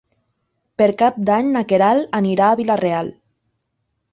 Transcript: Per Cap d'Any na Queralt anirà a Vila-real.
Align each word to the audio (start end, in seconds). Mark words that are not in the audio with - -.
Per 0.81 0.87
Cap 1.01 1.19
d'Any 1.29 1.51
na 1.57 1.63
Queralt 1.73 2.17
anirà 2.21 2.49
a 2.55 2.59
Vila-real. 2.63 3.13